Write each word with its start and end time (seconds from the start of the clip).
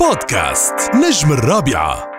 بودكاست 0.00 0.74
نجم 0.94 1.32
الرابعة. 1.32 2.10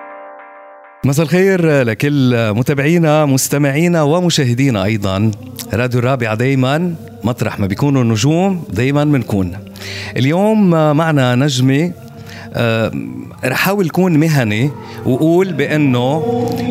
مساء 1.05 1.25
الخير 1.25 1.81
لكل 1.81 2.53
متابعينا 2.53 3.25
مستمعينا 3.25 4.01
ومشاهدينا 4.01 4.83
أيضا. 4.83 5.31
راديو 5.73 5.99
الرابعة 5.99 6.35
دايما 6.35 6.95
مطرح 7.23 7.59
ما 7.59 7.67
بيكونوا 7.67 8.01
النجوم 8.03 8.63
دايما 8.69 9.03
بنكون 9.03 9.57
اليوم 10.17 10.69
معنا 10.97 11.35
نجمة 11.35 11.91
آه، 12.53 12.91
رح 13.45 13.51
أحاول 13.51 13.85
اكون 13.85 14.17
مهني 14.17 14.71
وأقول 15.05 15.53
بأنه 15.53 16.23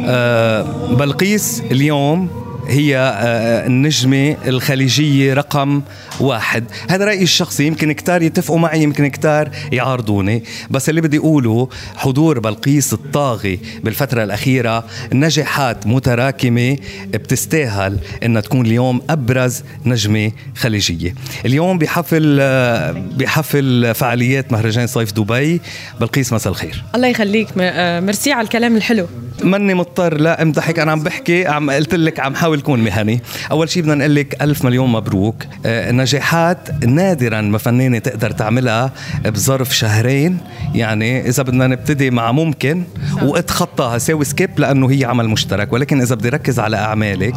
آه، 0.07 0.63
بلقيس 0.95 1.63
اليوم 1.71 2.29
هي 2.69 2.97
آه، 2.97 3.67
النجمة 3.67 4.37
الخليجية 4.47 5.35
رقم 5.35 5.83
واحد. 6.21 6.65
هذا 6.91 7.05
رأيي 7.05 7.23
الشخصي. 7.23 7.67
يمكن 7.67 7.93
كتار 7.93 8.23
يتفقوا 8.23 8.59
معي 8.59 8.83
يمكن 8.83 9.07
كتار 9.09 9.51
يعارضوني. 9.73 10.45
بس 10.71 10.89
اللي 10.89 11.01
بدي 11.01 11.19
أقوله 11.19 11.69
حضور 11.97 12.39
بلقيس 12.39 12.93
الطاغي 12.93 13.59
بالفترة 13.85 14.25
الأخيرة 14.25 14.85
نجاحات 15.13 15.87
متراكمة 15.87 16.77
بتستاهل 17.07 17.99
أنها 18.23 18.41
تكون 18.41 18.67
اليوم 18.67 19.03
أبرز 19.11 19.63
نجمة 19.87 20.33
خليجية. 20.57 21.15
اليوم 21.47 21.79
بحفل 21.79 22.39
آه، 22.41 22.91
بحفل 22.93 23.95
فعاليات 23.95 24.53
مهرجان 24.53 24.87
صيف 24.87 25.13
دبي. 25.13 25.61
بلقيس 26.01 26.33
مساء 26.33 26.53
الخير. 26.53 26.85
الله 26.95 27.09
يخليك 27.09 27.49
آه، 27.61 28.01
ميرسي 28.01 28.33
على 28.33 28.45
الكلام 28.45 28.77
الحلو. 28.77 29.07
ماني 29.45 29.75
مضطر. 29.75 30.21
لا 30.21 30.43
امدحك 30.43 30.79
أنا 30.79 30.93
عم 30.93 31.03
بحكي 31.03 31.47
عم 31.47 31.71
قلت 31.71 31.95
لك 31.95 32.21
عم 32.21 32.35
حاول 32.35 32.58
كون 32.61 32.85
مهني. 32.85 33.21
أول 33.51 33.69
شيء 33.69 33.83
بدنا 33.83 33.95
نقول 33.95 34.15
لك 34.15 34.43
ألف 34.43 34.65
مليون 34.65 34.93
مبروك. 34.93 35.37
آه، 35.67 35.91
نجاحات 35.91 36.85
نادرا 36.85 37.41
ما 37.41 37.59
فنانة 37.59 37.99
تقدر 37.99 38.31
تعملها 38.31 38.93
بظرف 39.25 39.77
شهرين. 39.77 40.39
يعني 40.75 41.29
إذا 41.29 41.43
بدنا 41.43 41.67
نبتدي 41.67 42.11
مع 42.11 42.33
ممكن 42.33 42.85
واتخطاها 43.23 43.99
ساوي 43.99 44.25
سكيب 44.25 44.51
لأنه 44.59 44.91
هي 44.91 45.05
عمل 45.05 45.29
مشترك. 45.29 45.73
ولكن 45.73 46.01
إذا 46.01 46.15
بدي 46.15 46.29
ركز 46.29 46.61
على 46.61 46.77
أعمالك 46.77 47.35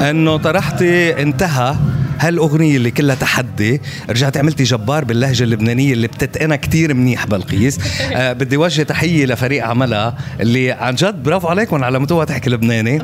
إنه 0.00 0.36
طرحتي 0.36 1.22
انتهى. 1.22 1.76
هالأغنية 2.20 2.76
اللي 2.76 2.90
كلها 2.90 3.14
تحدي 3.14 3.80
رجعت 4.10 4.36
عملتي 4.36 4.64
جبار 4.64 5.04
باللهجة 5.04 5.44
اللبنانية 5.44 5.92
اللي 5.92 6.06
بتتقنها 6.06 6.56
كتير 6.56 6.94
منيح 6.94 7.26
بلقيس. 7.26 7.78
آه 8.16 8.32
بدي 8.32 8.56
وجه 8.56 8.82
تحية 8.82 9.26
لفريق 9.26 9.64
عملها 9.64 10.18
اللي 10.40 10.72
عن 10.72 10.94
جد 10.94 11.22
برافو 11.22 11.48
عليكم 11.48 11.84
على 11.84 11.98
متوى 11.98 12.26
تحكي 12.26 12.50
لبناني. 12.50 13.02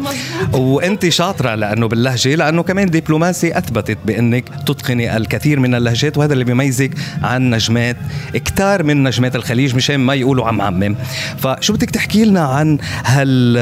وانت 0.52 1.08
شاطرة 1.08 1.54
لأنه 1.54 1.88
باللهجة 1.88 2.34
لأنه 2.34 2.62
كمان 2.62 2.90
دبلوماسي 2.90 3.58
أثبتت 3.58 3.98
بأنك 4.04 4.44
تتقني 4.66 5.16
الكثير 5.16 5.60
من 5.60 5.74
اللهجات 5.74 6.18
وهذا 6.18 6.32
اللي 6.32 6.44
بيميزك 6.44 6.90
عن 7.22 7.50
نجمات 7.50 7.96
كتار 8.34 8.82
من 8.82 9.02
نجمات 9.02 9.36
الخليج 9.36 9.74
مشان 9.74 9.96
ما 9.96 10.14
يقولوا 10.14 10.46
عم 10.46 10.60
عمم 10.60 10.96
فشو 11.38 11.72
بدك 11.72 11.90
تحكي 11.90 12.24
لنا 12.24 12.40
عن 12.40 12.78
هال 13.04 13.56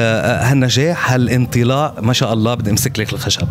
هالنجاح 0.45 1.11
هالانطلاق؟ 1.11 1.99
ما 2.03 2.13
شاء 2.13 2.33
الله 2.33 2.53
بدي 2.53 2.71
أمسك 2.71 2.99
لك 2.99 3.13
الخشب. 3.13 3.47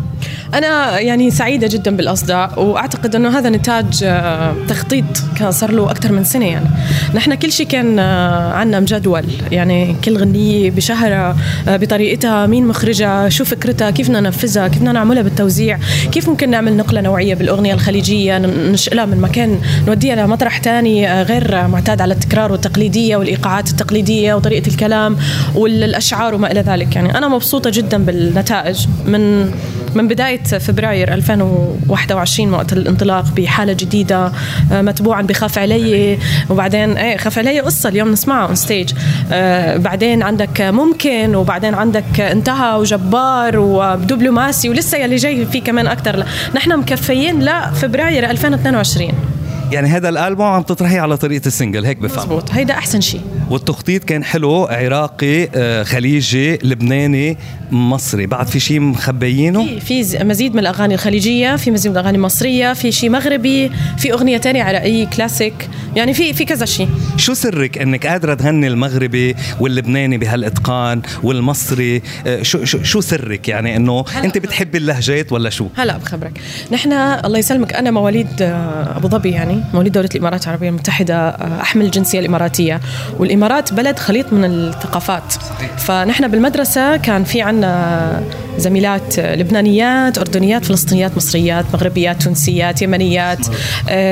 أنا 0.53 0.99
يعني 0.99 1.31
سعيدة 1.31 1.67
جدا 1.67 1.95
بالأصداء 1.95 2.63
وأعتقد 2.63 3.15
إنه 3.15 3.39
هذا 3.39 3.49
نتاج 3.49 4.03
آه، 4.03 4.55
تخطيط 4.67 5.05
كان 5.39 5.51
صار 5.51 5.71
له 5.71 5.91
أكثر 5.91 6.11
من 6.11 6.23
سنة 6.23 6.45
يعني. 6.45 6.65
نحن 7.13 7.35
كل 7.35 7.51
شيء 7.51 7.67
كان 7.67 7.99
آه، 7.99 8.53
عندنا 8.53 8.79
مجدول. 8.79 9.23
يعني 9.51 9.95
كل 10.05 10.17
غنية 10.17 10.71
بشهرها 10.71 11.37
آه، 11.67 11.77
بطريقتها 11.77 12.47
مين 12.47 12.67
مخرجها 12.67 13.29
شو 13.29 13.45
فكرتها 13.45 13.91
كيف 13.91 14.07
بدنا 14.07 14.19
ننفذها 14.19 14.67
كيف 14.67 14.77
بدنا 14.77 14.91
نعملها 14.91 15.21
بالتوزيع 15.21 15.79
كيف 16.11 16.29
ممكن 16.29 16.49
نعمل 16.49 16.77
نقلة 16.77 17.01
نوعية 17.01 17.35
بالأغنية 17.35 17.73
الخليجية 17.73 18.37
ننشئلها 18.37 19.05
من 19.05 19.21
مكان 19.21 19.59
نوديها 19.87 20.15
لمطرح 20.15 20.61
ثاني 20.61 21.21
غير 21.23 21.67
معتاد 21.67 22.01
على 22.01 22.13
التكرار 22.13 22.51
والتقليدية 22.51 23.15
والإيقاعات 23.17 23.69
التقليدية 23.69 24.33
وطريقة 24.33 24.67
الكلام 24.67 25.17
والأشعار 25.55 26.35
وما 26.35 26.51
إلى 26.51 26.61
ذلك. 26.61 26.95
يعني 26.95 27.17
أنا 27.17 27.27
مبسوطة 27.27 27.69
جدا 27.69 28.05
بالنتائج 28.05 28.87
من 29.05 29.51
من 29.95 30.07
بداية 30.07 30.43
فبراير 30.43 31.13
2021 31.13 32.53
وقت 32.53 32.73
الانطلاق 32.73 33.25
بحالة 33.35 33.73
جديدة 33.73 34.31
آه، 34.71 34.81
متبوعا 34.81 35.21
بخاف 35.21 35.57
علي 35.57 36.17
وبعدين 36.49 36.97
إيه 36.97 37.17
خاف 37.17 37.37
علي 37.37 37.59
قصة 37.59 37.89
اليوم 37.89 38.11
نسمعها 38.11 38.47
on 38.47 38.55
stage 38.55 38.93
آه، 39.31 39.77
بعدين 39.77 40.23
عندك 40.23 40.61
ممكن 40.61 41.35
وبعدين 41.35 41.73
عندك 41.73 42.19
انتهى 42.19 42.79
وجبار 42.79 43.59
ودبلوماسي 43.59 44.69
ولسه 44.69 44.97
يلي 44.97 45.15
جاي 45.15 45.45
في 45.45 45.61
كمان 45.61 45.87
أكثر 45.87 46.25
نحن 46.55 46.79
مكفيين 46.79 47.43
لفبراير 47.43 48.29
2022 48.29 49.30
يعني 49.71 49.89
هذا 49.89 50.09
الألبوم 50.09 50.45
عم 50.45 50.61
تطرحيه 50.61 50.99
على 50.99 51.17
طريقة 51.17 51.47
ال 51.47 51.52
single 51.52 51.85
هيك 51.85 51.97
بفهم. 51.97 52.17
مزبوط. 52.17 52.51
هيدا 52.51 52.73
أحسن 52.73 53.01
شيء 53.01 53.21
والتخطيط 53.49 54.03
كان 54.03 54.23
حلو 54.23 54.65
عراقي 54.65 55.49
آه، 55.55 55.83
خليجي 55.83 56.57
لبناني 56.63 57.37
مصري. 57.71 58.25
بعد 58.25 58.47
في 58.47 58.59
شيء 58.59 58.79
مخبيينه؟ 58.79 59.79
في 59.79 60.03
في 60.03 60.23
مزيد 60.23 60.53
من 60.53 60.59
الأغاني 60.59 60.93
الخليجية 60.93 61.55
في 61.55 61.71
مزيد 61.71 61.91
من 61.91 61.97
الأغاني 61.97 62.17
المصرية 62.17 62.73
في 62.73 62.91
شيء 62.91 63.09
مغربي 63.09 63.71
في 63.97 64.13
أغنية 64.13 64.37
ثانية 64.37 64.63
عراقيه 64.63 65.05
كلاسيك 65.05 65.69
يعني 65.95 66.13
في 66.13 66.33
في 66.33 66.45
كذا 66.45 66.65
شيء 66.65 66.87
شو 67.21 67.33
سرك 67.33 67.77
إنك 67.77 68.07
قادرة 68.07 68.33
تغني 68.33 68.67
المغربي 68.67 69.35
واللبناني 69.59 70.17
بهالإتقان 70.17 71.01
والمصري؟ 71.23 72.01
آه، 72.27 72.41
شو 72.41 72.65
شو, 72.65 72.83
شو 72.83 73.01
سرك؟ 73.01 73.47
يعني 73.47 73.75
إنه 73.75 74.05
أنت 74.23 74.37
بتحبي 74.37 74.77
اللهجات 74.77 75.31
ولا 75.31 75.49
شو؟ 75.49 75.67
هلا 75.75 75.97
بخبرك. 75.97 76.41
نحن 76.71 76.91
الله 76.93 77.37
يسلمك 77.39 77.73
أنا 77.73 77.91
مواليد 77.91 78.41
آه، 78.41 78.97
أبو 78.97 79.07
ظبي 79.07 79.31
يعني 79.31 79.63
مواليد 79.73 79.91
دولة 79.91 80.09
الإمارات 80.15 80.43
العربية 80.43 80.69
المتحدة 80.69 81.29
آه، 81.29 81.61
أحمل 81.61 81.85
الجنسية 81.85 82.19
الإماراتية. 82.19 82.81
والإمارات 83.19 83.73
بلد 83.73 83.99
خليط 83.99 84.33
من 84.33 84.45
الثقافات. 84.45 85.33
فنحن 85.77 86.27
بالمدرسة 86.27 86.97
كان 86.97 87.23
في 87.23 87.41
عنا 87.41 88.23
زميلات 88.57 89.19
لبنانيات 89.19 90.17
أردنيات 90.17 90.65
فلسطينيات 90.65 91.17
مصريات 91.17 91.65
مغربيات 91.73 92.23
تونسيات 92.23 92.81
يمنيات 92.81 93.39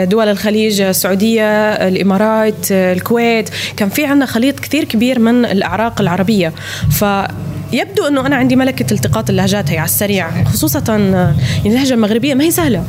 دول 0.04 0.28
الخليج 0.28 0.82
السعوديه 0.82 1.72
الإمارات 1.88 2.72
الكويت. 3.00 3.50
كان 3.78 3.90
في 3.90 4.06
عندنا 4.06 4.26
خليط 4.26 4.60
كثير 4.60 4.84
كبير 4.84 5.20
من 5.20 5.46
الأعراق 5.46 6.02
العربية. 6.02 6.54
ف 6.92 7.06
يبدو 7.74 8.08
إنه 8.08 8.26
أنا 8.26 8.36
عندي 8.36 8.56
ملكة 8.56 8.94
التقاط 8.94 9.30
اللهجات 9.30 9.72
هي 9.72 9.78
على 9.78 9.86
السريع 9.86 10.44
خصوصا 10.44 10.84
يعني 10.88 11.36
اللهجة 11.66 11.94
المغربية 11.94 12.34
ما 12.34 12.44
هي 12.44 12.52
سهلة. 12.52 12.84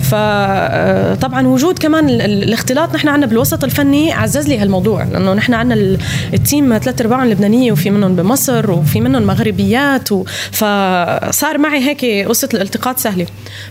فطبعا 0.00 1.46
وجود 1.46 1.78
كمان 1.78 2.08
الاختلاط 2.08 2.94
نحن 2.94 3.08
عندنا 3.08 3.26
بالوسط 3.26 3.64
الفني 3.64 4.12
عزز 4.12 4.48
لي 4.48 4.58
هالموضوع 4.58 5.02
لأنه 5.02 5.34
نحن 5.34 5.54
عندنا 5.54 5.98
التيم 6.34 6.78
ثلاث 6.78 7.00
ارباعهم 7.00 7.28
لبنانيه 7.28 7.72
وفي 7.72 7.90
منهم 7.90 8.16
بمصر 8.16 8.70
وفي 8.70 9.00
منهم 9.00 9.22
مغربيات 9.22 10.12
و... 10.12 10.24
فصار 10.50 11.58
معي 11.58 11.80
هيك 11.80 12.28
قصة 12.28 12.48
الالتقاط 12.54 12.98
سهلة. 12.98 13.26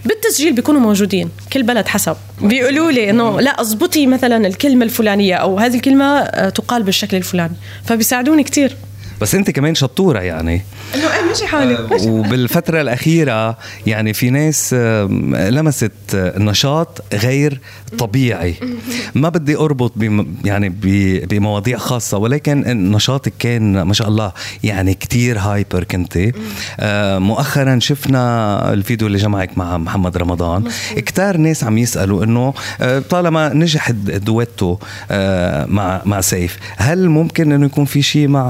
بالتسجيل 0.06 0.54
بيكونوا 0.54 0.82
موجودين 0.82 1.30
كل 1.54 1.64
بلد 1.64 1.88
حسب. 1.88 2.16
بيقولوا 2.42 2.92
لي 2.92 3.10
إنه 3.10 3.42
لا 3.42 3.62
اضبطي 3.62 4.08
مثلا 4.08 4.48
الكلمة 4.48 4.86
الفلانية 4.86 5.36
أو 5.36 5.60
هذه 5.60 5.76
الكلمة 5.76 6.24
تقال 6.50 6.84
بالشكل 6.84 7.18
الفلاني 7.18 7.56
فبيساعدوني 7.86 8.44
كثير 8.44 8.76
بس 9.22 9.36
انت 9.36 9.52
كمان 9.52 9.76
شطورة 9.76 10.20
يعني. 10.20 10.62
إنه 10.96 11.04
إيه 11.04 11.22
ماشي 11.28 11.48
حالي 11.48 11.76
آه، 11.76 12.08
وبالفترة 12.08 12.82
الأخيرة 12.82 13.58
يعني 13.88 14.14
في 14.14 14.30
ناس 14.30 14.74
لمست 15.34 15.92
نشاط 16.38 17.04
غير 17.14 17.60
طبيعي. 17.98 18.56
ما 19.16 19.30
بدي 19.30 19.56
أربط 19.58 19.92
بم 19.96 20.28
يعني 20.46 20.70
بمواضيع 21.30 21.78
خاصة 21.78 22.18
ولكن 22.18 22.64
نشاطك 22.92 23.34
كان 23.40 23.82
ما 23.82 23.94
شاء 23.94 24.08
الله 24.08 24.32
يعني 24.64 24.94
كتير 24.94 25.40
hyper 25.40 25.84
كنتي. 25.84 26.32
آه، 26.80 27.20
مؤخرا 27.20 27.80
شفنا 27.80 28.74
الفيديو 28.74 29.08
اللي 29.08 29.18
جمعك 29.18 29.58
مع 29.58 29.78
محمد 29.78 30.18
رمضان. 30.18 30.64
كتار 30.96 31.38
ناس 31.38 31.64
عم 31.64 31.78
يسألوا 31.78 32.24
إنه 32.24 32.54
آه، 32.82 33.00
طالما 33.00 33.54
نجح 33.54 33.90
الدويتو 33.90 34.78
مع 35.68 36.02
مع 36.06 36.22
سيف 36.22 36.58
هل 36.78 37.10
ممكن 37.10 37.52
إنه 37.52 37.66
يكون 37.66 37.86
في 37.86 38.02
شيء 38.02 38.28
مع 38.28 38.44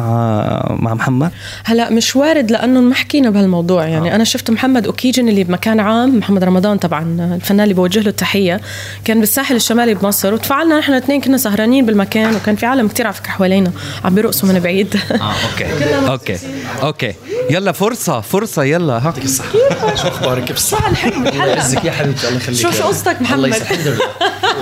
مع 0.69 0.93
محمد؟ 0.93 1.31
هلا 1.63 1.89
مش 1.89 2.15
وارد 2.15 2.51
لأنه 2.51 2.81
ما 2.81 2.95
حكينا 2.95 3.29
بهالموضوع. 3.29 3.85
يعني 3.87 4.11
آه. 4.11 4.15
أنا 4.15 4.23
شفت 4.23 4.51
محمد 4.51 4.85
occasionally 4.85 5.43
بمكان 5.43 5.79
عام 5.79 6.17
محمد 6.17 6.43
رمضان 6.43 6.77
طبعا 6.77 7.35
الفنان 7.35 7.63
اللي 7.63 7.73
بوجه 7.73 7.99
له 7.99 8.09
التحية 8.09 8.61
كان 9.05 9.19
بالساحل 9.19 9.55
الشمالي 9.55 9.93
بمصر 9.93 10.33
وتفاعلنا 10.33 10.79
نحن 10.79 10.91
الاثنين 10.91 11.21
كنا 11.21 11.37
سهرانين 11.37 11.85
بالمكان 11.85 12.35
وكان 12.35 12.55
في 12.55 12.65
عالم 12.65 12.87
كثير 12.87 13.05
على 13.05 13.15
فكرة 13.15 13.31
حوالينا 13.31 13.71
عم 14.05 14.15
بيرقصوا 14.15 14.49
من 14.49 14.59
بعيد. 14.59 14.95
آه 15.11 15.33
okay. 15.51 16.07
okay. 16.07 16.37
okay. 16.83 17.13
يلا 17.49 17.71
فرصة 17.71 18.21
فرصة 18.21 18.63
يلا. 18.63 18.97
ها. 18.97 19.03
يعطيك 19.03 19.25
الصحه 19.25 19.51
شو 19.95 20.07
أخبارك 20.07 20.43
كيف 20.43 20.57
الصحه 20.57 20.89
الحلو. 20.89 21.27
الله 21.27 21.45
يعزك 21.45 21.85
يا 21.85 21.91
حبيبتي 21.91 22.27
الله 22.27 22.37
يخليك 22.37 22.59
شو 22.59 22.71
شو 22.71 22.83
قصتك 22.83 23.21
محمد. 23.21 23.43
الله 23.43 23.57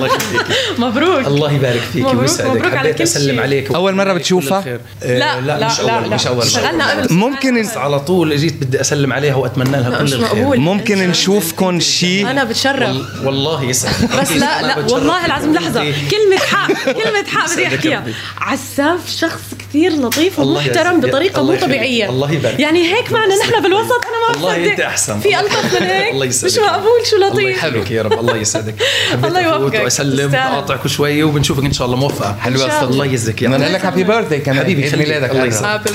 الله 0.03 0.15
يخليك 0.15 0.45
مبروك. 0.79 1.27
الله 1.27 1.51
يبارك 1.51 1.81
فيك 1.93 2.01
مبروك، 2.05 2.21
ويسعدك. 2.21 2.49
مبروك 2.51 2.75
حبيت 2.75 3.01
أسلم. 3.01 3.39
عليك 3.39 3.71
أول 3.71 3.95
مرة 3.95 4.13
بتشوفها؟ 4.13 4.79
آه، 5.03 5.17
لا 5.19 5.41
لا 5.41 5.67
مش 5.67 5.79
اول 5.79 6.09
مش 6.09 6.27
أول 6.27 6.41
اشتغلنا 6.41 6.91
قبل 6.91 7.13
ممكن 7.13 7.61
بس 7.61 7.77
على 7.77 7.99
طول 7.99 8.37
جيت 8.37 8.53
بدي 8.63 8.81
أسلم 8.81 9.13
عليها 9.13 9.35
وأتمنى 9.35 9.71
لها 9.71 9.97
كل 9.97 10.03
مش 10.03 10.13
الخير. 10.13 10.45
ممكن 10.57 10.97
نشوفكم 11.09 11.79
شيء 11.79 12.29
أنا 12.31 12.43
بتشرف. 12.43 12.89
وال- 12.89 13.25
والله 13.25 13.63
يسعدك. 13.63 14.19
بس 14.21 14.31
لا 14.31 14.61
لا 14.61 14.77
والله 14.77 15.25
العظيم 15.25 15.53
لحظة. 15.53 15.81
كلمة 15.83 16.37
حق 16.47 16.73
كلمة 16.85 17.25
حق 17.27 17.53
بدي 17.53 17.67
أحكيها. 17.67 18.03
عساف 18.37 18.99
شخص 19.09 19.41
كثير 19.71 19.91
لطيف 19.91 20.39
الله 20.39 20.61
ومحترم 20.61 20.99
الله 21.05 21.53
مو. 21.53 21.59
طبيعية 21.59 22.09
الله 22.09 22.31
يبارك. 22.31 22.59
يعني 22.59 22.93
هيك 22.93 23.11
معنا 23.11 23.35
نحن 23.35 23.61
بالوسط 23.63 23.91
أنا 23.91 24.19
ما 24.19 24.33
والله 24.33 24.59
بصدق. 24.59 24.71
أنت 24.71 24.79
أحسن. 24.79 25.19
في 25.19 25.39
ألطف 25.39 25.81
من 25.81 25.87
هيك 25.87 26.13
الله 26.13 26.25
يسعدك. 26.25 26.53
مش 26.53 26.59
مقبول 26.59 27.07
شو 27.09 27.15
الله 27.15 27.29
لطيف 27.29 27.57
يحبك 27.57 27.91
يا 27.91 28.01
رب 28.01 28.19
الله 28.19 28.37
يسعدك 28.37 28.75
الله 29.25 29.41
يوفقك. 29.41 29.83
وأسلم. 29.83 30.35
اقاطعك 30.35 30.87
شوي 30.87 31.23
وبنشوفك 31.23 31.65
إن 31.65 31.73
شاء 31.73 31.87
الله 31.87 31.97
موفقة 31.97 32.35
شاء 32.57 32.83
الله 32.83 33.05
يجزك 33.05 33.41
يا 33.41 33.49
رب 33.49 33.59
نقول 33.59 33.73
لك 33.73 33.85
هابي 33.85 34.03
بيرثدي 34.03 34.37
كمان 34.37 34.59
حبيبي 34.59 34.83
عيد. 34.83 34.95
ميلادك 34.95 35.31
الله. 35.31 35.45
يسعدك. 35.45 35.91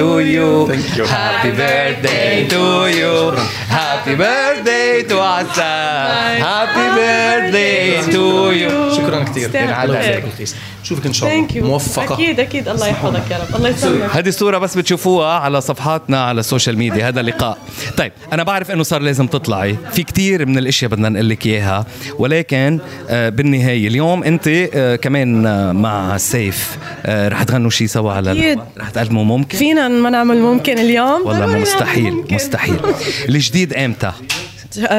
To 0.00 0.20
you. 0.34 0.68
Thank 0.72 0.98
you. 0.98 1.04
Happy 1.06 1.50
birthday 1.62 2.48
to 2.54 2.64
you. 3.00 3.14
Happy 3.78 4.14
birthday 4.14 5.10
to 5.10 5.14
عساف. 5.14 6.42
Happy 6.42 6.86
birthday 6.98 8.12
to 8.14 8.24
you. 8.60 8.96
شكرا 8.96 9.24
كثير. 9.24 9.50
الله 9.84 10.22
نشوفك 10.82 11.06
إن 11.06 11.12
شاء 11.12 11.32
الله 11.32 11.46
يو 11.54 11.64
موفقة 11.64 12.14
أكيد 12.14 12.40
أكيد 12.40 12.59
الله 12.68 12.86
يحفظك 12.86 13.30
يا 13.30 13.38
رب. 13.38 13.56
الله 13.56 13.68
يسلمك. 13.68 14.10
هذه 14.10 14.28
الصورة 14.28 14.58
بس 14.58 14.76
بتشوفوها 14.76 15.32
على 15.32 15.60
صفحاتنا 15.60 16.24
على 16.24 16.40
ال 16.40 16.45
social 16.45 16.78
media 16.78 17.08
هذا 17.08 17.22
لقاء 17.22 17.58
طيب 17.96 18.12
أنا 18.32 18.42
بعرف 18.42 18.70
أنه 18.70 18.82
صار 18.82 19.00
لازم 19.02 19.26
تطلعي. 19.26 19.76
في 19.92 20.02
كتير 20.02 20.46
من 20.46 20.58
الأشياء 20.58 20.90
بدنا 20.90 21.08
نقول 21.08 21.28
لك 21.28 21.46
إياها. 21.46 21.86
ولكن 22.18 22.80
آه، 23.08 23.28
بالنهاية 23.28 23.88
اليوم 23.88 24.24
أنت 24.24 24.48
آه، 24.48 24.96
كمان 24.96 25.46
آه، 25.46 25.72
مع 25.72 26.16
سيف. 26.16 26.78
رح 27.08 27.42
تغنوا 27.42 27.70
شيء 27.70 27.86
سوا 27.86 28.12
على 28.12 28.32
أكيد. 28.32 28.60
رح 28.78 28.90
تقدموا 28.90 29.24
ممكن؟ 29.24 29.58
فينا 29.58 29.88
ما 29.88 30.10
نعمل 30.10 30.38
ممكن 30.38 30.78
اليوم. 30.78 31.26
والله 31.26 31.46
ضروري 31.46 31.60
مستحيل 31.60 32.12
ممكن. 32.12 32.34
مستحيل. 32.34 32.76
الجديد 33.28 33.74
إمتى؟ 33.74 34.12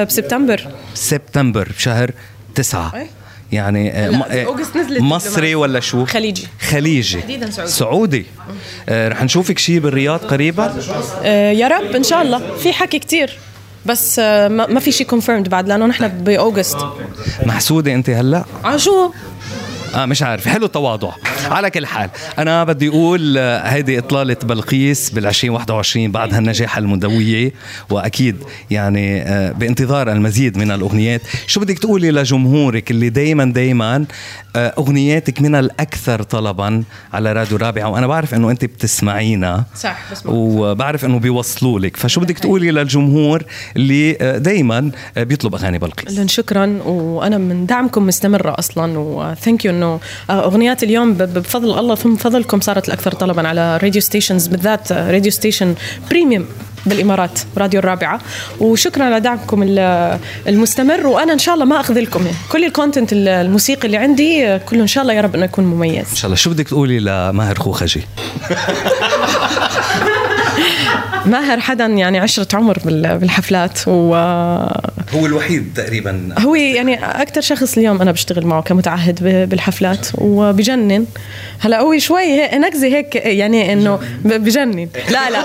بسبتمبر. 0.08 0.68
سبتمبر 0.94 1.68
بشهر 1.78 2.12
تسعة. 2.56 2.94
يعني 3.52 3.92
آه، 3.92 4.26
آه، 4.32 4.56
مصري 5.00 5.56
ولا 5.56 5.80
شو؟ 5.80 6.06
خليجي. 6.06 6.48
خليجي. 6.70 7.20
تحديداً 7.20 7.50
سعودي. 7.50 7.72
سعودي. 7.72 8.26
آه، 8.90 9.10
رح 9.10 9.24
نشوفك 9.24 9.60
شيء 9.60 9.80
بالرياض 9.80 10.20
قريبا؟ 10.20 10.74
يا 11.52 11.68
رب 11.68 11.96
إن 11.96 12.04
شاء 12.04 12.22
الله. 12.22 12.56
في 12.58 12.74
حكي 12.74 13.00
كتير 13.00 13.38
بس 13.86 14.20
ما 14.20 14.48
ما 14.68 14.80
في 14.80 14.92
شيء 14.92 15.08
كونفيرمد 15.08 15.50
بعد 15.50 15.68
لأنه 15.68 15.86
نحن 15.86 16.08
بأوغست. 16.08 16.78
محسودة 17.46 17.94
أنت 17.94 18.10
هلأ؟ 18.10 18.46
آه 18.66 18.78
شو؟ 18.78 19.12
آه 19.96 20.06
مش 20.06 20.24
عارف. 20.24 20.48
حلو 20.48 20.66
التواضع. 20.66 21.12
على 21.46 21.70
كل 21.70 21.86
حال 21.86 22.10
أنا 22.40 22.64
بدي 22.64 22.90
أقول 22.90 23.38
آه، 23.38 23.60
هيدي 23.68 24.00
إطلالة 24.00 24.38
بلقيس 24.44 25.10
بال 25.10 25.26
2021 25.26 26.12
بعد 26.12 26.34
هالنجاح 26.34 26.78
المدويه 26.78 27.52
وأكيد 27.90 28.36
يعني 28.72 29.22
آه، 29.22 29.52
بانتظار 29.52 30.12
المزيد 30.12 30.58
من 30.58 30.72
الأغنيات. 30.72 31.22
شو 31.48 31.60
بدك 31.60 31.80
تقولي 31.80 32.12
لجمهورك 32.12 32.92
اللي 32.92 33.10
دائما 33.10 33.46
دائما 33.46 34.06
أغنياتك 34.56 35.42
من 35.42 35.56
الأكثر 35.56 36.24
طلبا 36.24 36.84
على 37.14 37.34
راديو 37.34 37.58
رابعة؟ 37.58 37.90
وأنا 37.90 38.08
بعرف 38.08 38.34
إنه 38.34 38.52
أنت 38.52 38.66
بتسمعينا. 38.66 39.64
صح 39.76 39.98
بسمع. 40.12 40.32
وبعرف 40.34 41.06
إنه 41.06 41.20
بيوصلوا 41.20 41.80
لك. 41.80 41.98
فشو 41.98 42.22
بدك 42.22 42.40
تقولي 42.40 42.72
للجمهور 42.72 43.44
اللي 43.76 44.14
دائما 44.40 44.92
بيطلب 45.18 45.56
أغاني 45.56 45.78
بلقيس؟ 45.80 46.22
شكرا 46.22 46.80
وأنا 46.86 47.38
من 47.38 47.66
دعمكم 47.66 48.08
مستمرة 48.08 48.56
أصلا 48.60 49.00
و 49.00 49.11
thank 49.11 49.66
you 49.66 49.72
انه 49.82 50.00
آه، 50.30 50.46
أغنيات 50.46 50.84
اليوم 50.84 51.14
بفضل 51.14 51.80
الله 51.80 51.96
ثم 51.96 52.16
فضلكم 52.16 52.60
صارت 52.62 52.88
الأكثر 52.88 53.12
طلبا 53.12 53.48
على 53.48 53.78
radio 53.78 54.02
stations 54.02 54.48
بالذات 54.48 54.92
radio 54.92 55.32
station 55.32 55.76
premium 56.10 56.46
بالإمارات 56.86 57.40
راديو 57.58 57.80
الرابعة. 57.80 58.20
وشكرا 58.60 59.04
على 59.04 59.20
دعمكم 59.20 59.64
ال- 59.64 60.20
المستمر. 60.48 61.08
وأنا 61.08 61.34
إن 61.34 61.40
شاء 61.40 61.54
الله 61.56 61.66
ما 61.66 61.80
اخذلكم 61.80 62.26
يعني 62.26 62.38
كل 62.52 62.66
ال 62.66 62.71
content 62.71 63.10
الموسيقي 63.14 63.86
اللي 63.86 63.98
عندي 63.98 64.48
آه، 64.48 64.58
كله 64.58 64.82
إن 64.82 64.88
شاء 64.88 65.02
الله 65.02 65.14
يا 65.14 65.22
رب 65.22 65.36
إنه 65.36 65.46
يكون 65.46 65.66
مميز. 65.66 66.06
إن 66.10 66.16
شاء 66.16 66.26
الله. 66.26 66.36
شو 66.36 66.50
بدك 66.50 66.68
تقولي 66.68 67.00
لماهر 67.00 67.60
خوخجي؟ 67.60 68.02
ماهر 71.26 71.60
حدا 71.60 71.86
يعني 71.86 72.20
عشرة 72.20 72.48
عمر 72.58 72.78
بال- 72.86 73.18
بالحفلات 73.18 73.88
وهو 73.88 74.16
هو 75.14 75.26
الوحيد 75.26 75.72
تقريبا. 75.76 76.30
يعني 76.76 77.06
أكثر 77.22 77.42
شخص 77.42 77.78
اليوم 77.78 78.02
أنا 78.02 78.12
بشتغل 78.12 78.46
معه 78.46 78.62
كمتعهد 78.62 79.24
بالحفلات 79.50 80.08
وبجنن. 80.18 81.06
هلا 81.60 81.80
هو 81.80 81.98
شوي 81.98 82.48
نكزة 82.48 82.88
هيك 82.88 83.16
يعني 83.16 83.74
إنه 83.74 83.96
ب- 84.26 84.34
بجنن. 84.34 84.90
لا 85.10 85.30
لا. 85.30 85.44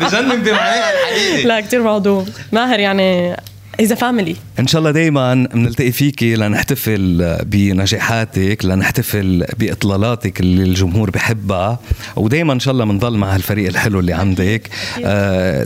بجنن 0.00 0.30
الحقيقي 0.48 1.42
لا 1.44 1.60
كثير 1.60 1.82
موضوع. 1.82 2.24
ماهر 2.52 2.80
يعني 2.80 3.36
is 3.80 3.94
a 3.94 4.00
family 4.00 4.36
إن 4.58 4.66
شاء 4.66 4.78
الله 4.78 4.90
دائما 4.90 5.34
بنلتقي 5.34 5.92
فيكي 5.92 6.34
لنحتفل 6.34 7.36
بنجاحاتك 7.42 8.64
لنحتفل 8.64 9.46
بإطلالاتك 9.58 10.40
اللي 10.40 10.62
الجمهور 10.62 11.10
بحبها. 11.10 11.78
ودائما 12.16 12.52
إن 12.52 12.60
شاء 12.60 12.72
الله 12.72 12.84
بنضل 12.84 13.16
مع 13.16 13.34
هالفريق 13.34 13.68
الحلو 13.68 14.00
اللي 14.00 14.12
عندك. 14.12 14.70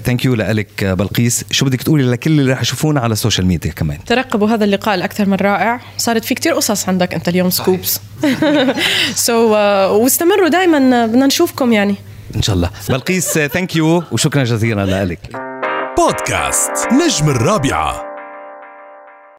thank 0.05 0.25
you 0.25 0.35
لك 0.35 0.85
بلقيس. 0.85 1.44
شو 1.50 1.67
بدك 1.67 1.82
تقولي 1.82 2.05
لكل 2.05 2.41
اللي 2.41 2.53
رح 2.53 2.61
يشوفونا 2.61 3.00
على 3.00 3.12
ال 3.12 3.17
social 3.17 3.47
media 3.47 3.73
كمان؟ 3.73 3.99
ترقبوا 4.06 4.49
هذا 4.49 4.64
اللقاء 4.64 4.94
الأكثر 4.94 5.29
من 5.29 5.37
رائع. 5.37 5.81
صارت 5.99 6.25
في 6.25 6.35
كتير 6.35 6.52
قصص 6.52 6.88
عندك 6.88 7.14
أنت 7.14 7.29
اليوم 7.29 7.50
scoops 7.50 8.00
so 9.15 9.33
واستمروا 10.02 10.49
دائما 10.49 11.06
بدنا 11.06 11.26
نشوفكم 11.26 11.73
يعني. 11.73 11.94
إن 12.37 12.43
شاء 12.43 12.56
الله. 12.56 12.70
بلقيس 12.88 13.38
thank 13.38 13.77
you 13.77 14.03
وشكرا 14.12 14.44
جزيلا 14.44 15.05
لك 15.05 15.46
بودكاست 15.97 16.89
نجم 16.93 17.31
الرابعة. 17.31 18.16